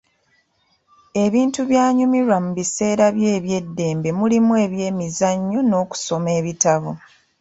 Ebintu 1.23 1.59
by'anyumirwa 1.69 2.37
mu 2.45 2.51
biseera 2.57 3.05
bye 3.15 3.29
eby'eddembe 3.37 4.09
mulimu 4.19 4.53
ebyemizannyo 4.65 5.59
n'okusoma 5.63 6.29
ebitabo 6.39 6.91